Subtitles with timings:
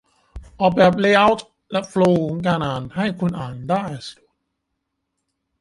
[0.59, 4.35] ออกแบบเลย์เอาต์และโฟลว์ของการอ่าน ให้คนอ่านได้สะดวก